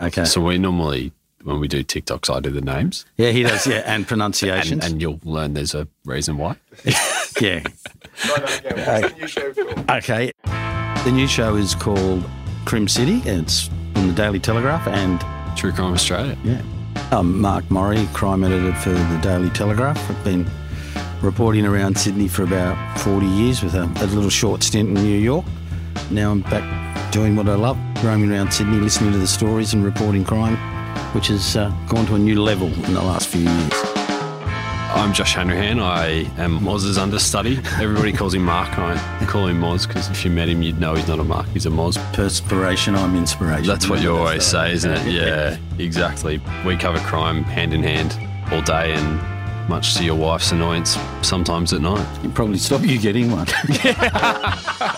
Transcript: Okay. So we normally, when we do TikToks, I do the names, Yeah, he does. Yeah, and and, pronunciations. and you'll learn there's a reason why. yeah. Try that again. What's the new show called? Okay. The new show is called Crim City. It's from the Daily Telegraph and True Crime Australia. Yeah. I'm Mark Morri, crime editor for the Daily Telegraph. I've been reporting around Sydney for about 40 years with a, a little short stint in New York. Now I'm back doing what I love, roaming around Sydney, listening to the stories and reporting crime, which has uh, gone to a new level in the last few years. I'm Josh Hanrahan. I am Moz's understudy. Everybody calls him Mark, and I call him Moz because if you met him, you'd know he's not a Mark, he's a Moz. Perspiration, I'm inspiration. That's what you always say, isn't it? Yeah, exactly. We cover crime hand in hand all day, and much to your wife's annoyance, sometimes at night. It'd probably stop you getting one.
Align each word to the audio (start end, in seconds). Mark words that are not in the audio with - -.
Okay. 0.00 0.24
So 0.24 0.40
we 0.40 0.58
normally, 0.58 1.12
when 1.42 1.58
we 1.60 1.68
do 1.68 1.82
TikToks, 1.82 2.34
I 2.34 2.40
do 2.40 2.50
the 2.50 2.60
names, 2.60 3.04
Yeah, 3.16 3.30
he 3.30 3.42
does. 3.42 3.66
Yeah, 3.66 3.78
and 3.78 3.86
and, 3.86 4.06
pronunciations. 4.08 4.84
and 4.84 5.00
you'll 5.00 5.20
learn 5.24 5.54
there's 5.54 5.74
a 5.74 5.88
reason 6.04 6.36
why. 6.38 6.56
yeah. 7.40 7.60
Try 8.16 8.38
that 8.40 8.60
again. 8.64 9.02
What's 9.02 9.12
the 9.12 9.18
new 9.20 9.26
show 9.28 9.52
called? 9.54 9.90
Okay. 9.90 10.32
The 11.04 11.12
new 11.12 11.26
show 11.26 11.54
is 11.56 11.74
called 11.74 12.24
Crim 12.64 12.88
City. 12.88 13.22
It's 13.24 13.68
from 13.94 14.08
the 14.08 14.12
Daily 14.14 14.38
Telegraph 14.40 14.86
and 14.86 15.20
True 15.56 15.72
Crime 15.72 15.92
Australia. 15.94 16.36
Yeah. 16.44 16.62
I'm 17.10 17.40
Mark 17.40 17.64
Morri, 17.66 18.06
crime 18.12 18.44
editor 18.44 18.74
for 18.74 18.90
the 18.90 19.18
Daily 19.22 19.50
Telegraph. 19.50 19.98
I've 20.10 20.24
been 20.24 20.46
reporting 21.22 21.64
around 21.64 21.98
Sydney 21.98 22.28
for 22.28 22.42
about 22.42 23.00
40 23.00 23.26
years 23.26 23.62
with 23.62 23.74
a, 23.74 23.84
a 23.84 24.06
little 24.06 24.30
short 24.30 24.62
stint 24.62 24.88
in 24.90 24.94
New 24.94 25.18
York. 25.18 25.44
Now 26.10 26.30
I'm 26.30 26.42
back 26.42 27.10
doing 27.12 27.34
what 27.36 27.48
I 27.48 27.54
love, 27.54 27.78
roaming 28.02 28.30
around 28.30 28.52
Sydney, 28.52 28.78
listening 28.78 29.12
to 29.12 29.18
the 29.18 29.26
stories 29.26 29.74
and 29.74 29.84
reporting 29.84 30.24
crime, 30.24 30.56
which 31.14 31.28
has 31.28 31.56
uh, 31.56 31.72
gone 31.88 32.06
to 32.06 32.14
a 32.14 32.18
new 32.18 32.40
level 32.40 32.68
in 32.68 32.94
the 32.94 33.02
last 33.02 33.28
few 33.28 33.40
years. 33.40 33.72
I'm 34.94 35.12
Josh 35.12 35.34
Hanrahan. 35.34 35.80
I 35.80 36.30
am 36.40 36.60
Moz's 36.60 36.96
understudy. 36.96 37.58
Everybody 37.80 38.12
calls 38.12 38.34
him 38.34 38.44
Mark, 38.44 38.76
and 38.78 38.98
I 38.98 39.26
call 39.26 39.46
him 39.46 39.60
Moz 39.60 39.86
because 39.86 40.08
if 40.10 40.24
you 40.24 40.30
met 40.30 40.48
him, 40.48 40.62
you'd 40.62 40.80
know 40.80 40.94
he's 40.94 41.08
not 41.08 41.18
a 41.18 41.24
Mark, 41.24 41.46
he's 41.48 41.66
a 41.66 41.70
Moz. 41.70 41.96
Perspiration, 42.14 42.94
I'm 42.94 43.16
inspiration. 43.16 43.66
That's 43.66 43.88
what 43.88 44.00
you 44.00 44.16
always 44.16 44.44
say, 44.44 44.72
isn't 44.72 44.90
it? 44.90 45.12
Yeah, 45.12 45.58
exactly. 45.78 46.40
We 46.64 46.76
cover 46.76 46.98
crime 47.00 47.44
hand 47.44 47.74
in 47.74 47.82
hand 47.82 48.18
all 48.52 48.62
day, 48.62 48.94
and 48.94 49.68
much 49.68 49.96
to 49.96 50.04
your 50.04 50.16
wife's 50.16 50.52
annoyance, 50.52 50.96
sometimes 51.22 51.72
at 51.72 51.80
night. 51.80 52.06
It'd 52.20 52.34
probably 52.34 52.58
stop 52.58 52.82
you 52.82 52.98
getting 52.98 53.30
one. 53.30 53.46